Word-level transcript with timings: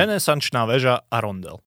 Renesančná 0.00 0.64
väža 0.64 1.04
a 1.12 1.16
rondel. 1.20 1.60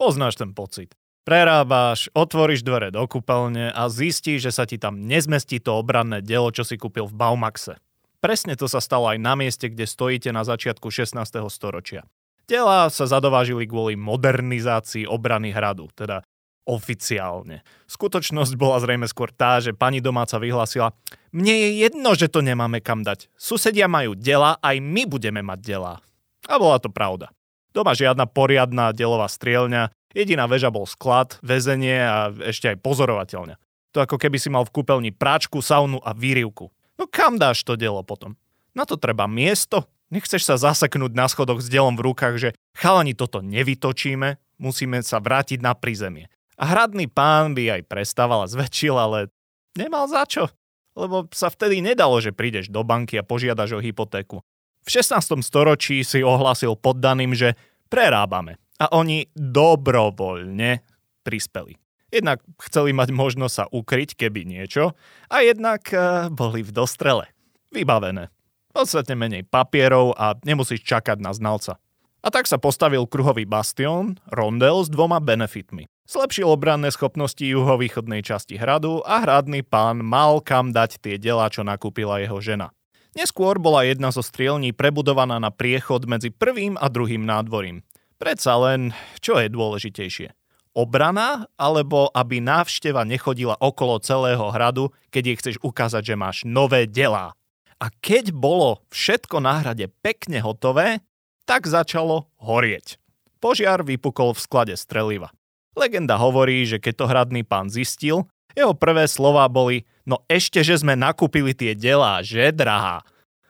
Poznáš 0.00 0.40
ten 0.40 0.56
pocit. 0.56 0.96
Prerábáš, 1.28 2.08
otvoríš 2.16 2.64
dvere 2.64 2.88
do 2.88 3.04
kúpeľne 3.04 3.68
a 3.68 3.84
zistíš, 3.92 4.48
že 4.48 4.52
sa 4.52 4.64
ti 4.64 4.80
tam 4.80 5.04
nezmestí 5.04 5.60
to 5.60 5.76
obranné 5.76 6.24
dielo, 6.24 6.48
čo 6.48 6.64
si 6.64 6.80
kúpil 6.80 7.04
v 7.04 7.12
Baumaxe. 7.12 7.76
Presne 8.24 8.56
to 8.56 8.64
sa 8.64 8.80
stalo 8.80 9.12
aj 9.12 9.20
na 9.20 9.36
mieste, 9.36 9.68
kde 9.68 9.84
stojíte 9.84 10.32
na 10.32 10.40
začiatku 10.40 10.88
16. 10.88 11.20
storočia. 11.52 12.08
Tela 12.48 12.88
sa 12.88 13.04
zadovážili 13.04 13.68
kvôli 13.68 13.92
modernizácii 13.92 15.04
obrany 15.04 15.52
hradu, 15.52 15.92
teda 15.92 16.24
oficiálne. 16.64 17.60
Skutočnosť 17.92 18.56
bola 18.56 18.80
zrejme 18.80 19.04
skôr 19.04 19.28
tá, 19.28 19.60
že 19.60 19.76
pani 19.76 20.00
domáca 20.00 20.40
vyhlásila 20.40 20.96
Mne 21.28 21.52
je 21.52 21.68
jedno, 21.84 22.16
že 22.16 22.32
to 22.32 22.40
nemáme 22.40 22.80
kam 22.80 23.04
dať. 23.04 23.28
Susedia 23.36 23.84
majú 23.84 24.16
dela, 24.16 24.56
aj 24.64 24.80
my 24.80 25.04
budeme 25.04 25.44
mať 25.44 25.60
dela. 25.60 26.00
A 26.48 26.60
bola 26.60 26.78
to 26.78 26.92
pravda. 26.92 27.32
Doma 27.74 27.96
žiadna 27.96 28.30
poriadna 28.30 28.94
delová 28.94 29.26
strielňa, 29.26 29.90
Jediná 30.14 30.46
väža 30.46 30.70
bol 30.70 30.86
sklad, 30.86 31.42
väzenie 31.42 31.98
a 31.98 32.30
ešte 32.30 32.70
aj 32.70 32.78
pozorovateľňa. 32.86 33.58
To 33.98 33.98
ako 33.98 34.16
keby 34.16 34.38
si 34.38 34.46
mal 34.46 34.62
v 34.62 34.70
kúpeľni 34.70 35.10
práčku, 35.10 35.58
saunu 35.58 35.98
a 36.06 36.14
výrivku. 36.14 36.70
No 36.94 37.10
kam 37.10 37.34
dáš 37.34 37.66
to 37.66 37.74
dielo 37.74 38.06
potom? 38.06 38.38
Na 38.78 38.86
to 38.86 38.94
treba 38.94 39.26
miesto? 39.26 39.90
Nechceš 40.14 40.46
sa 40.46 40.54
zaseknúť 40.54 41.10
na 41.18 41.26
schodoch 41.26 41.58
s 41.58 41.66
dielom 41.66 41.98
v 41.98 42.14
rukách, 42.14 42.34
že 42.38 42.50
chalani 42.78 43.18
toto 43.18 43.42
nevytočíme, 43.42 44.38
musíme 44.62 45.02
sa 45.02 45.18
vrátiť 45.18 45.58
na 45.58 45.74
prízemie. 45.74 46.30
A 46.54 46.70
hradný 46.70 47.10
pán 47.10 47.58
by 47.58 47.82
aj 47.82 47.90
prestával 47.90 48.46
a 48.46 48.50
zväčšil, 48.50 48.94
ale 48.94 49.34
nemal 49.74 50.06
za 50.06 50.22
čo. 50.30 50.46
Lebo 50.94 51.26
sa 51.34 51.50
vtedy 51.50 51.82
nedalo, 51.82 52.22
že 52.22 52.30
prídeš 52.30 52.70
do 52.70 52.86
banky 52.86 53.18
a 53.18 53.26
požiadaš 53.26 53.74
o 53.74 53.82
hypotéku. 53.82 54.46
V 54.84 54.88
16. 55.00 55.40
storočí 55.40 56.04
si 56.04 56.20
ohlasil 56.20 56.76
poddaným, 56.76 57.32
že 57.32 57.56
prerábame 57.88 58.60
a 58.76 58.92
oni 58.92 59.32
dobrovoľne 59.32 60.84
prispeli. 61.24 61.80
Jednak 62.12 62.44
chceli 62.68 62.92
mať 62.92 63.10
možnosť 63.10 63.54
sa 63.56 63.64
ukryť, 63.72 64.14
keby 64.14 64.44
niečo, 64.44 64.92
a 65.32 65.40
jednak 65.40 65.88
uh, 65.90 66.28
boli 66.28 66.60
v 66.60 66.70
dostrele. 66.70 67.32
Vybavené. 67.72 68.28
Podstatne 68.70 69.16
menej 69.16 69.48
papierov 69.48 70.14
a 70.14 70.36
nemusíš 70.44 70.84
čakať 70.84 71.18
na 71.18 71.32
znalca. 71.32 71.80
A 72.20 72.28
tak 72.28 72.44
sa 72.44 72.60
postavil 72.60 73.08
kruhový 73.08 73.48
bastión, 73.48 74.20
rondel 74.28 74.84
s 74.84 74.92
dvoma 74.92 75.18
benefitmi. 75.18 75.88
Zlepšil 76.04 76.44
obranné 76.44 76.92
schopnosti 76.92 77.40
juhovýchodnej 77.40 78.20
časti 78.20 78.60
hradu 78.60 79.00
a 79.08 79.24
hradný 79.24 79.64
pán 79.64 80.04
mal 80.04 80.44
kam 80.44 80.76
dať 80.76 81.00
tie 81.00 81.16
delá, 81.16 81.48
čo 81.48 81.64
nakúpila 81.64 82.20
jeho 82.20 82.36
žena. 82.44 82.68
Neskôr 83.14 83.62
bola 83.62 83.86
jedna 83.86 84.10
zo 84.10 84.26
strielní 84.26 84.74
prebudovaná 84.74 85.38
na 85.38 85.54
priechod 85.54 86.02
medzi 86.10 86.34
prvým 86.34 86.74
a 86.74 86.90
druhým 86.90 87.22
nádvorím. 87.22 87.86
Predsa 88.18 88.58
len, 88.58 88.90
čo 89.22 89.38
je 89.38 89.46
dôležitejšie? 89.46 90.34
Obrana, 90.74 91.46
alebo 91.54 92.10
aby 92.10 92.42
návšteva 92.42 93.06
nechodila 93.06 93.54
okolo 93.62 94.02
celého 94.02 94.50
hradu, 94.50 94.90
keď 95.14 95.22
jej 95.22 95.36
chceš 95.38 95.56
ukázať, 95.62 96.02
že 96.02 96.18
máš 96.18 96.42
nové 96.42 96.90
delá. 96.90 97.38
A 97.78 97.86
keď 98.02 98.34
bolo 98.34 98.82
všetko 98.90 99.38
na 99.38 99.62
hrade 99.62 99.86
pekne 100.02 100.42
hotové, 100.42 100.98
tak 101.46 101.70
začalo 101.70 102.26
horieť. 102.42 102.98
Požiar 103.38 103.86
vypukol 103.86 104.34
v 104.34 104.42
sklade 104.42 104.74
streliva. 104.74 105.30
Legenda 105.78 106.18
hovorí, 106.18 106.66
že 106.66 106.82
keď 106.82 106.94
to 106.98 107.04
hradný 107.06 107.42
pán 107.46 107.70
zistil, 107.70 108.26
jeho 108.54 108.74
prvé 108.74 109.10
slova 109.10 109.46
boli 109.50 109.86
no 110.06 110.22
ešte, 110.30 110.62
že 110.62 110.78
sme 110.80 110.94
nakúpili 110.94 111.52
tie 111.52 111.74
delá, 111.74 112.22
že 112.22 112.54
drahá. 112.54 113.02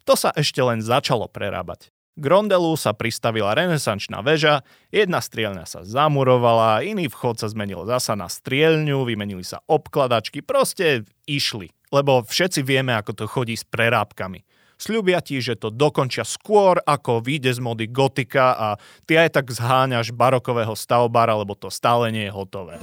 To 0.05 0.16
sa 0.16 0.33
ešte 0.36 0.60
len 0.60 0.84
začalo 0.84 1.28
prerábať. 1.28 1.88
K 2.14 2.24
rondelu 2.30 2.78
sa 2.78 2.94
pristavila 2.94 3.58
renesančná 3.58 4.22
väža, 4.22 4.62
jedna 4.94 5.19
strielňa 5.19 5.66
sa 5.66 5.82
zamurovala, 5.82 6.86
iný 6.86 7.10
vchod 7.10 7.42
sa 7.42 7.50
zmenil 7.50 7.82
zasa 7.91 8.15
na 8.15 8.31
strielňu, 8.31 9.03
vymenili 9.03 9.42
sa 9.42 9.59
obkladačky, 9.66 10.38
proste 10.38 11.03
išli. 11.26 11.75
Lebo 11.91 12.22
všetci 12.22 12.62
vieme, 12.62 12.94
ako 12.94 13.19
to 13.19 13.25
chodí 13.26 13.59
s 13.59 13.66
prerábkami. 13.66 14.47
Sľubia 14.78 15.22
ti, 15.26 15.42
že 15.42 15.59
to 15.59 15.75
dokončia 15.75 16.22
skôr, 16.22 16.78
ako 16.86 17.19
vyjde 17.19 17.59
z 17.59 17.60
mody 17.62 17.86
gotika 17.91 18.54
a 18.54 18.69
ty 19.10 19.19
aj 19.19 19.42
tak 19.42 19.50
zháňaš 19.50 20.15
barokového 20.15 20.75
stavbára, 20.78 21.34
lebo 21.34 21.59
to 21.59 21.66
stále 21.66 22.10
nie 22.15 22.31
je 22.31 22.34
hotové. 22.34 22.78